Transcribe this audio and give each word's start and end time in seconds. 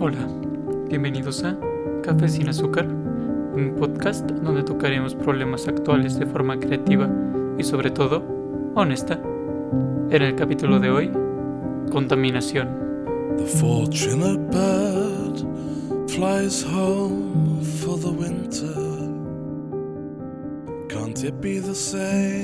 Hola, 0.00 0.18
bienvenidos 0.88 1.42
a 1.44 1.56
Café 2.02 2.28
sin 2.28 2.48
azúcar, 2.48 2.86
un 2.86 3.74
podcast 3.78 4.30
donde 4.30 4.62
tocaremos 4.62 5.14
problemas 5.14 5.66
actuales 5.66 6.18
de 6.18 6.26
forma 6.26 6.60
creativa 6.60 7.08
y 7.56 7.64
sobre 7.64 7.90
todo 7.90 8.22
honesta. 8.74 9.18
En 10.10 10.22
el 10.22 10.34
capítulo 10.34 10.78
de 10.78 10.90
hoy, 10.90 11.10
contaminación. 11.90 12.68
The 13.38 13.46
fortunate 13.46 14.38
bird 14.50 16.08
flies 16.08 16.64
home 16.64 17.62
for 17.62 17.98
the 17.98 18.10
winter. 18.10 18.97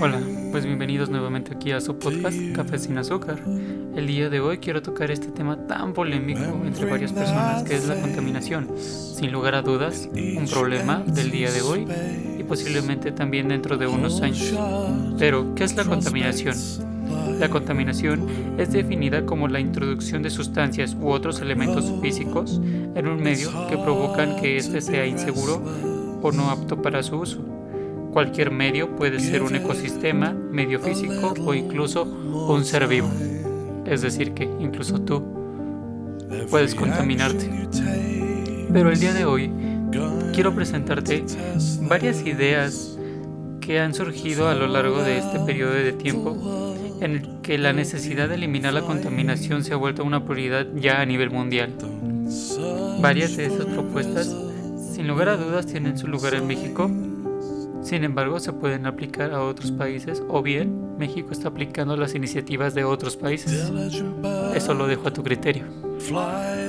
Hola, 0.00 0.18
pues 0.50 0.64
bienvenidos 0.64 1.10
nuevamente 1.10 1.52
aquí 1.54 1.72
a 1.72 1.80
su 1.82 1.98
podcast 1.98 2.38
Café 2.54 2.78
sin 2.78 2.96
azúcar. 2.96 3.38
El 3.94 4.06
día 4.06 4.30
de 4.30 4.40
hoy 4.40 4.58
quiero 4.58 4.80
tocar 4.80 5.10
este 5.10 5.26
tema 5.26 5.66
tan 5.66 5.92
polémico 5.92 6.40
entre 6.64 6.86
varias 6.86 7.12
personas 7.12 7.64
que 7.64 7.74
es 7.74 7.86
la 7.86 8.00
contaminación. 8.00 8.70
Sin 8.78 9.30
lugar 9.30 9.56
a 9.56 9.60
dudas, 9.60 10.08
un 10.14 10.46
problema 10.50 11.00
del 11.00 11.30
día 11.30 11.52
de 11.52 11.60
hoy 11.60 11.86
y 12.38 12.44
posiblemente 12.44 13.12
también 13.12 13.48
dentro 13.48 13.76
de 13.76 13.86
unos 13.86 14.22
años. 14.22 14.54
Pero, 15.18 15.54
¿qué 15.54 15.64
es 15.64 15.76
la 15.76 15.84
contaminación? 15.84 16.56
La 17.38 17.50
contaminación 17.50 18.26
es 18.56 18.72
definida 18.72 19.26
como 19.26 19.48
la 19.48 19.60
introducción 19.60 20.22
de 20.22 20.30
sustancias 20.30 20.96
u 20.98 21.10
otros 21.10 21.42
elementos 21.42 21.92
físicos 22.00 22.58
en 22.94 23.06
un 23.06 23.22
medio 23.22 23.50
que 23.68 23.76
provocan 23.76 24.40
que 24.40 24.56
éste 24.56 24.80
sea 24.80 25.04
inseguro 25.04 25.62
o 26.22 26.32
no 26.32 26.48
apto 26.48 26.80
para 26.80 27.02
su 27.02 27.16
uso. 27.16 27.51
Cualquier 28.12 28.50
medio 28.50 28.94
puede 28.94 29.20
ser 29.20 29.42
un 29.42 29.54
ecosistema, 29.54 30.32
medio 30.32 30.80
físico 30.80 31.32
o 31.46 31.54
incluso 31.54 32.02
un 32.04 32.64
ser 32.64 32.86
vivo. 32.86 33.10
Es 33.86 34.02
decir, 34.02 34.34
que 34.34 34.44
incluso 34.44 35.00
tú 35.00 35.22
puedes 36.50 36.74
contaminarte. 36.74 37.50
Pero 38.70 38.90
el 38.90 39.00
día 39.00 39.14
de 39.14 39.24
hoy 39.24 39.50
quiero 40.34 40.54
presentarte 40.54 41.24
varias 41.88 42.26
ideas 42.26 42.98
que 43.62 43.80
han 43.80 43.94
surgido 43.94 44.48
a 44.48 44.54
lo 44.54 44.66
largo 44.66 45.02
de 45.02 45.18
este 45.18 45.38
periodo 45.40 45.72
de 45.72 45.92
tiempo 45.92 46.76
en 47.00 47.12
el 47.12 47.40
que 47.42 47.58
la 47.58 47.72
necesidad 47.72 48.28
de 48.28 48.34
eliminar 48.34 48.74
la 48.74 48.82
contaminación 48.82 49.64
se 49.64 49.72
ha 49.72 49.76
vuelto 49.76 50.04
una 50.04 50.24
prioridad 50.24 50.66
ya 50.74 51.00
a 51.00 51.06
nivel 51.06 51.30
mundial. 51.30 51.72
Varias 53.00 53.36
de 53.36 53.46
esas 53.46 53.66
propuestas, 53.66 54.34
sin 54.94 55.08
lugar 55.08 55.30
a 55.30 55.36
dudas, 55.36 55.66
tienen 55.66 55.98
su 55.98 56.06
lugar 56.06 56.34
en 56.34 56.46
México, 56.46 56.90
sin 57.92 58.04
embargo, 58.04 58.40
se 58.40 58.54
pueden 58.54 58.86
aplicar 58.86 59.32
a 59.32 59.42
otros 59.42 59.70
países 59.70 60.22
o 60.26 60.40
bien 60.40 60.96
México 60.96 61.28
está 61.30 61.48
aplicando 61.48 61.94
las 61.94 62.14
iniciativas 62.14 62.72
de 62.74 62.84
otros 62.84 63.18
países. 63.18 63.70
Eso 64.54 64.72
lo 64.72 64.86
dejo 64.86 65.08
a 65.08 65.12
tu 65.12 65.22
criterio. 65.22 65.66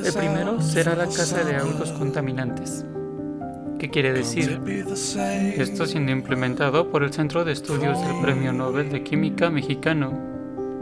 El 0.04 0.12
primero 0.12 0.60
será 0.60 0.98
la 0.98 1.06
casa 1.06 1.46
de 1.46 1.56
autos 1.56 1.94
contaminantes. 1.94 2.86
¿Qué 3.80 3.90
quiere 3.90 4.12
decir? 4.12 4.60
Esto 5.56 5.86
siendo 5.86 6.12
implementado 6.12 6.90
por 6.90 7.06
el 7.06 7.14
Centro 7.14 7.46
de 7.46 7.54
Estudios 7.54 8.06
del 8.06 8.20
Premio 8.22 8.52
Nobel 8.52 8.92
de 8.92 9.02
Química 9.04 9.50
mexicano, 9.50 10.12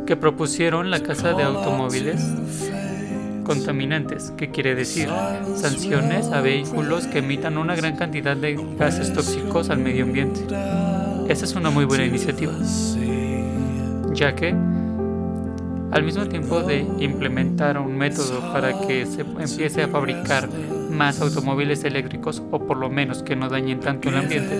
que 0.07 0.15
propusieron 0.15 0.89
la 0.89 1.03
casa 1.03 1.33
de 1.33 1.43
automóviles 1.43 2.19
contaminantes, 3.43 4.31
que 4.37 4.49
quiere 4.49 4.75
decir 4.75 5.09
sanciones 5.55 6.27
a 6.27 6.41
vehículos 6.41 7.07
que 7.07 7.19
emitan 7.19 7.57
una 7.57 7.75
gran 7.75 7.95
cantidad 7.95 8.35
de 8.35 8.59
gases 8.77 9.13
tóxicos 9.13 9.69
al 9.69 9.79
medio 9.79 10.03
ambiente. 10.03 10.41
Esa 11.27 11.45
es 11.45 11.55
una 11.55 11.69
muy 11.69 11.85
buena 11.85 12.05
iniciativa, 12.05 12.53
ya 14.13 14.35
que 14.35 14.55
al 15.91 16.03
mismo 16.03 16.25
tiempo 16.27 16.61
de 16.61 16.85
implementar 16.99 17.77
un 17.77 17.97
método 17.97 18.53
para 18.53 18.79
que 18.87 19.05
se 19.05 19.21
empiece 19.21 19.83
a 19.83 19.87
fabricar 19.87 20.49
más 20.89 21.21
automóviles 21.21 21.83
eléctricos 21.83 22.41
o 22.51 22.59
por 22.65 22.77
lo 22.77 22.89
menos 22.89 23.23
que 23.23 23.35
no 23.35 23.49
dañen 23.49 23.79
tanto 23.79 24.09
el 24.09 24.17
ambiente, 24.17 24.55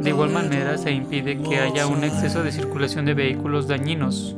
de 0.00 0.10
igual 0.10 0.30
manera 0.30 0.78
se 0.78 0.90
impide 0.92 1.40
que 1.42 1.58
haya 1.58 1.86
un 1.86 2.04
exceso 2.04 2.42
de 2.42 2.52
circulación 2.52 3.04
de 3.04 3.14
vehículos 3.14 3.68
dañinos 3.68 4.36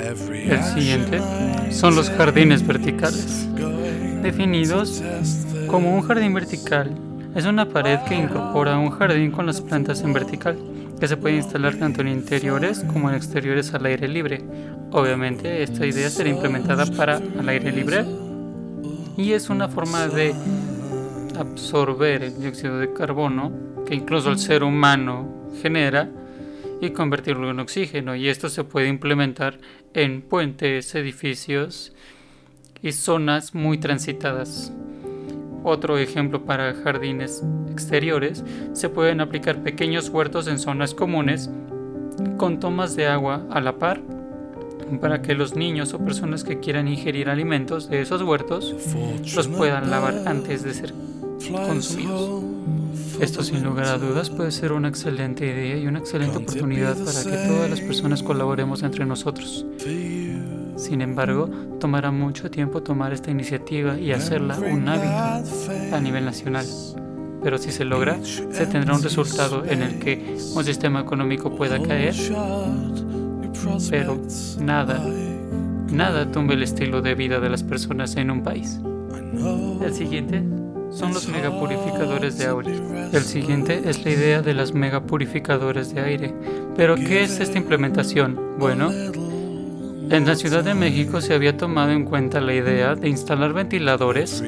el 0.00 0.62
siguiente 0.64 1.20
son 1.70 1.94
los 1.94 2.10
jardines 2.10 2.66
verticales, 2.66 3.48
definidos 4.22 5.02
como 5.66 5.94
un 5.94 6.02
jardín 6.02 6.34
vertical. 6.34 6.90
Es 7.34 7.44
una 7.44 7.68
pared 7.68 8.00
que 8.08 8.16
incorpora 8.16 8.78
un 8.78 8.90
jardín 8.90 9.30
con 9.30 9.46
las 9.46 9.60
plantas 9.60 10.02
en 10.02 10.12
vertical, 10.12 10.58
que 10.98 11.06
se 11.06 11.16
puede 11.16 11.36
instalar 11.36 11.76
tanto 11.76 12.00
en 12.00 12.08
interiores 12.08 12.84
como 12.92 13.08
en 13.08 13.16
exteriores 13.16 13.72
al 13.72 13.86
aire 13.86 14.08
libre. 14.08 14.42
Obviamente 14.90 15.62
esta 15.62 15.86
idea 15.86 16.10
será 16.10 16.28
implementada 16.28 16.86
para 16.86 17.16
al 17.16 17.48
aire 17.48 17.70
libre 17.70 18.04
y 19.16 19.32
es 19.32 19.50
una 19.50 19.68
forma 19.68 20.08
de 20.08 20.34
absorber 21.38 22.24
el 22.24 22.40
dióxido 22.40 22.78
de 22.78 22.92
carbono 22.92 23.52
que 23.86 23.94
incluso 23.94 24.30
el 24.30 24.38
ser 24.38 24.62
humano 24.62 25.48
genera 25.62 26.08
y 26.80 26.90
convertirlo 26.90 27.50
en 27.50 27.60
oxígeno 27.60 28.16
y 28.16 28.28
esto 28.28 28.48
se 28.48 28.64
puede 28.64 28.88
implementar 28.88 29.58
en 29.94 30.22
puentes, 30.22 30.94
edificios 30.94 31.92
y 32.82 32.92
zonas 32.92 33.54
muy 33.54 33.78
transitadas. 33.78 34.72
Otro 35.62 35.98
ejemplo 35.98 36.44
para 36.46 36.72
jardines 36.74 37.44
exteriores, 37.70 38.44
se 38.72 38.88
pueden 38.88 39.20
aplicar 39.20 39.62
pequeños 39.62 40.08
huertos 40.08 40.46
en 40.46 40.58
zonas 40.58 40.94
comunes 40.94 41.50
con 42.38 42.60
tomas 42.60 42.96
de 42.96 43.06
agua 43.06 43.46
a 43.50 43.60
la 43.60 43.78
par 43.78 44.00
para 45.00 45.22
que 45.22 45.34
los 45.34 45.54
niños 45.54 45.94
o 45.94 46.04
personas 46.04 46.42
que 46.42 46.58
quieran 46.58 46.88
ingerir 46.88 47.28
alimentos 47.28 47.88
de 47.88 48.00
esos 48.00 48.22
huertos 48.22 48.74
los 49.34 49.48
puedan 49.48 49.90
lavar 49.90 50.22
antes 50.26 50.64
de 50.64 50.74
ser 50.74 50.94
consumidos. 51.66 52.49
Esto 53.20 53.42
sin 53.42 53.62
lugar 53.62 53.86
a 53.86 53.98
dudas 53.98 54.30
puede 54.30 54.50
ser 54.50 54.72
una 54.72 54.88
excelente 54.88 55.46
idea 55.46 55.76
y 55.76 55.86
una 55.86 55.98
excelente 55.98 56.38
oportunidad 56.38 56.96
para 56.96 57.22
que 57.22 57.48
todas 57.48 57.70
las 57.70 57.80
personas 57.80 58.22
colaboremos 58.22 58.82
entre 58.82 59.04
nosotros. 59.04 59.66
Sin 60.76 61.02
embargo, 61.02 61.50
tomará 61.78 62.10
mucho 62.10 62.50
tiempo 62.50 62.82
tomar 62.82 63.12
esta 63.12 63.30
iniciativa 63.30 63.98
y 63.98 64.12
hacerla 64.12 64.58
un 64.58 64.88
hábito 64.88 65.94
a 65.94 66.00
nivel 66.00 66.24
nacional. 66.24 66.66
Pero 67.42 67.58
si 67.58 67.70
se 67.70 67.84
logra, 67.84 68.18
se 68.24 68.66
tendrá 68.66 68.94
un 68.94 69.02
resultado 69.02 69.64
en 69.64 69.82
el 69.82 69.98
que 69.98 70.36
un 70.54 70.64
sistema 70.64 71.00
económico 71.00 71.54
pueda 71.54 71.80
caer, 71.82 72.14
pero 73.90 74.20
nada, 74.60 75.06
nada 75.92 76.30
tumbe 76.30 76.54
el 76.54 76.62
estilo 76.62 77.02
de 77.02 77.14
vida 77.14 77.40
de 77.40 77.50
las 77.50 77.62
personas 77.62 78.16
en 78.16 78.30
un 78.30 78.42
país. 78.42 78.78
El 79.82 79.94
siguiente 79.94 80.42
son 80.90 81.14
los 81.14 81.28
megapurificadores 81.28 82.38
de 82.38 82.46
aire. 82.46 82.80
El 83.12 83.22
siguiente 83.22 83.82
es 83.84 84.04
la 84.04 84.10
idea 84.10 84.42
de 84.42 84.54
las 84.54 84.74
megapurificadores 84.74 85.94
de 85.94 86.00
aire. 86.00 86.34
Pero, 86.76 86.96
¿qué 86.96 87.22
es 87.22 87.40
esta 87.40 87.58
implementación? 87.58 88.38
Bueno, 88.58 88.90
en 88.90 90.26
la 90.26 90.34
Ciudad 90.34 90.64
de 90.64 90.74
México 90.74 91.20
se 91.20 91.34
había 91.34 91.56
tomado 91.56 91.92
en 91.92 92.04
cuenta 92.04 92.40
la 92.40 92.54
idea 92.54 92.94
de 92.96 93.08
instalar 93.08 93.52
ventiladores 93.52 94.42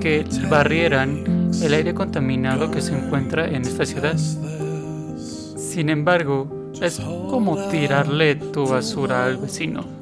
que 0.00 0.24
barrieran 0.48 1.50
el 1.62 1.74
aire 1.74 1.94
contaminado 1.94 2.70
que 2.70 2.80
se 2.80 2.96
encuentra 2.96 3.48
en 3.48 3.62
esta 3.62 3.86
ciudad. 3.86 4.16
Sin 4.16 5.88
embargo, 5.88 6.72
es 6.80 6.98
como 6.98 7.68
tirarle 7.68 8.34
tu 8.36 8.66
basura 8.66 9.26
al 9.26 9.36
vecino 9.36 9.99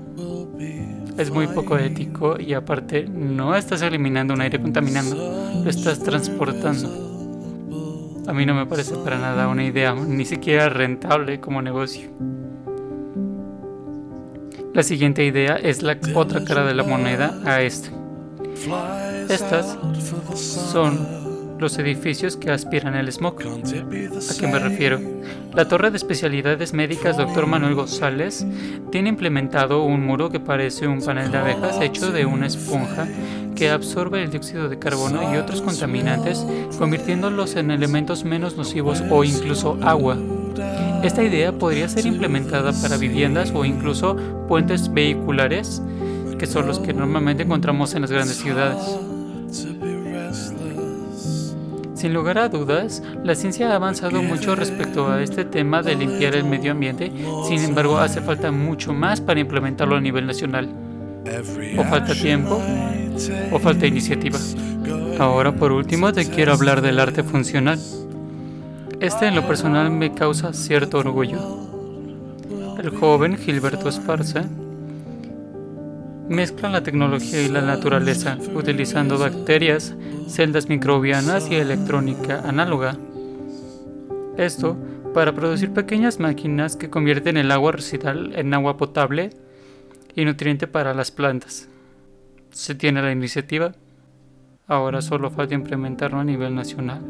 es 1.18 1.30
muy 1.30 1.48
poco 1.48 1.76
ético 1.76 2.40
y 2.40 2.54
aparte 2.54 3.04
no 3.08 3.56
estás 3.56 3.82
eliminando 3.82 4.34
un 4.34 4.40
aire 4.40 4.60
contaminando, 4.60 5.16
lo 5.64 5.68
estás 5.68 6.02
transportando. 6.02 7.08
A 8.28 8.32
mí 8.32 8.46
no 8.46 8.54
me 8.54 8.66
parece 8.66 8.94
para 8.96 9.18
nada 9.18 9.48
una 9.48 9.64
idea 9.64 9.94
ni 9.94 10.24
siquiera 10.24 10.68
rentable 10.68 11.40
como 11.40 11.60
negocio. 11.60 12.08
La 14.74 14.82
siguiente 14.82 15.24
idea 15.24 15.56
es 15.56 15.82
la 15.82 15.98
otra 16.14 16.44
cara 16.44 16.64
de 16.64 16.74
la 16.74 16.84
moneda 16.84 17.40
a 17.44 17.62
este. 17.62 17.90
Estas 19.28 19.76
son 20.34 21.17
los 21.58 21.78
edificios 21.78 22.36
que 22.36 22.50
aspiran 22.50 22.94
el 22.94 23.10
smog. 23.10 23.40
¿A 23.40 24.40
qué 24.40 24.46
me 24.46 24.58
refiero? 24.58 25.00
La 25.54 25.66
Torre 25.66 25.90
de 25.90 25.96
Especialidades 25.96 26.72
Médicas 26.72 27.16
Dr. 27.16 27.46
Manuel 27.46 27.74
González 27.74 28.46
tiene 28.92 29.08
implementado 29.08 29.82
un 29.82 30.04
muro 30.04 30.30
que 30.30 30.40
parece 30.40 30.86
un 30.86 31.02
panel 31.02 31.30
de 31.30 31.38
abejas 31.38 31.80
hecho 31.80 32.12
de 32.12 32.26
una 32.26 32.46
esponja 32.46 33.08
que 33.56 33.70
absorbe 33.70 34.22
el 34.22 34.30
dióxido 34.30 34.68
de 34.68 34.78
carbono 34.78 35.34
y 35.34 35.36
otros 35.36 35.62
contaminantes, 35.62 36.46
convirtiéndolos 36.78 37.56
en 37.56 37.72
elementos 37.72 38.24
menos 38.24 38.56
nocivos 38.56 39.02
o 39.10 39.24
incluso 39.24 39.76
agua. 39.82 40.16
Esta 41.02 41.24
idea 41.24 41.52
podría 41.52 41.88
ser 41.88 42.06
implementada 42.06 42.72
para 42.72 42.96
viviendas 42.96 43.52
o 43.52 43.64
incluso 43.64 44.16
puentes 44.46 44.92
vehiculares, 44.92 45.82
que 46.38 46.46
son 46.46 46.66
los 46.66 46.78
que 46.78 46.92
normalmente 46.92 47.42
encontramos 47.42 47.94
en 47.94 48.02
las 48.02 48.12
grandes 48.12 48.36
ciudades. 48.36 48.78
Sin 51.98 52.14
lugar 52.14 52.38
a 52.38 52.48
dudas, 52.48 53.02
la 53.24 53.34
ciencia 53.34 53.72
ha 53.72 53.74
avanzado 53.74 54.22
mucho 54.22 54.54
respecto 54.54 55.10
a 55.10 55.20
este 55.20 55.44
tema 55.44 55.82
de 55.82 55.96
limpiar 55.96 56.36
el 56.36 56.44
medio 56.44 56.70
ambiente, 56.70 57.10
sin 57.48 57.58
embargo 57.64 57.98
hace 57.98 58.20
falta 58.20 58.52
mucho 58.52 58.92
más 58.92 59.20
para 59.20 59.40
implementarlo 59.40 59.96
a 59.96 60.00
nivel 60.00 60.24
nacional. 60.24 60.68
o 61.76 61.82
falta 61.82 62.14
tiempo 62.14 62.62
o 63.50 63.58
falta 63.58 63.84
iniciativa. 63.84 64.38
Ahora 65.18 65.50
por 65.50 65.72
último 65.72 66.12
te 66.12 66.30
quiero 66.30 66.52
hablar 66.52 66.82
del 66.82 67.00
arte 67.00 67.24
funcional. 67.24 67.80
Este 69.00 69.26
en 69.26 69.34
lo 69.34 69.44
personal 69.48 69.90
me 69.90 70.14
causa 70.14 70.52
cierto 70.52 70.98
orgullo. 70.98 71.40
El 72.78 72.90
joven 72.90 73.36
Gilberto 73.36 73.88
Esparza 73.88 74.44
mezcla 76.28 76.68
la 76.68 76.82
tecnología 76.82 77.42
y 77.42 77.48
la 77.48 77.62
naturaleza 77.62 78.38
utilizando 78.54 79.18
bacterias, 79.18 79.94
celdas 80.28 80.68
microbianas 80.68 81.50
y 81.50 81.56
electrónica 81.56 82.42
análoga. 82.46 82.96
Esto 84.36 84.76
para 85.14 85.34
producir 85.34 85.72
pequeñas 85.72 86.20
máquinas 86.20 86.76
que 86.76 86.90
convierten 86.90 87.36
el 87.36 87.50
agua 87.50 87.72
residual 87.72 88.32
en 88.36 88.52
agua 88.52 88.76
potable 88.76 89.30
y 90.14 90.24
nutriente 90.24 90.66
para 90.66 90.94
las 90.94 91.10
plantas. 91.10 91.68
Se 92.50 92.74
tiene 92.74 93.02
la 93.02 93.12
iniciativa, 93.12 93.74
ahora 94.66 95.00
solo 95.00 95.30
falta 95.30 95.54
implementarlo 95.54 96.18
a 96.18 96.24
nivel 96.24 96.54
nacional. 96.54 97.00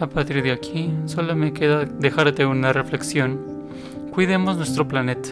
A 0.00 0.08
partir 0.08 0.42
de 0.42 0.52
aquí, 0.52 0.92
solo 1.06 1.34
me 1.34 1.52
queda 1.52 1.84
dejarte 1.84 2.44
una 2.44 2.72
reflexión. 2.72 3.40
Cuidemos 4.10 4.56
nuestro 4.56 4.86
planeta, 4.86 5.30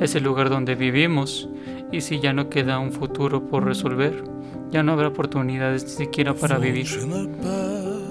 es 0.00 0.14
el 0.14 0.24
lugar 0.24 0.48
donde 0.48 0.74
vivimos, 0.74 1.48
y 1.90 2.00
si 2.00 2.20
ya 2.20 2.32
no 2.32 2.48
queda 2.48 2.78
un 2.78 2.92
futuro 2.92 3.46
por 3.46 3.64
resolver, 3.64 4.24
ya 4.70 4.82
no 4.82 4.92
habrá 4.92 5.08
oportunidades 5.08 5.84
ni 5.84 5.90
siquiera 5.90 6.34
para 6.34 6.58
vivir 6.58 6.86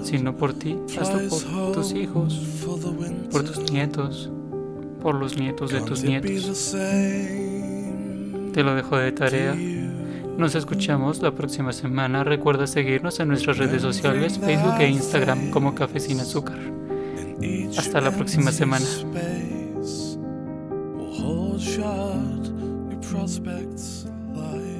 sino 0.02 0.36
por 0.36 0.54
ti, 0.54 0.76
hasta 0.98 1.18
por 1.28 1.72
tus 1.72 1.92
hijos, 1.92 2.40
por 3.30 3.44
tus 3.44 3.70
nietos, 3.70 4.30
por 5.02 5.14
los 5.14 5.36
nietos 5.36 5.70
de 5.70 5.80
tus 5.80 6.02
nietos. 6.02 6.74
Te 8.52 8.62
lo 8.62 8.74
dejo 8.74 8.96
de 8.96 9.12
tarea. 9.12 9.54
Nos 10.36 10.54
escuchamos 10.54 11.20
la 11.20 11.32
próxima 11.32 11.72
semana. 11.72 12.24
Recuerda 12.24 12.66
seguirnos 12.66 13.20
en 13.20 13.28
nuestras 13.28 13.58
redes 13.58 13.82
sociales, 13.82 14.38
Facebook 14.38 14.76
e 14.78 14.88
Instagram 14.88 15.50
como 15.50 15.74
Café 15.74 16.00
Sin 16.00 16.20
Azúcar. 16.20 16.58
Hasta 17.76 18.00
la 18.00 18.10
próxima 18.10 18.50
semana. 18.50 18.86
prospects 23.10 24.04
lie. 24.34 24.77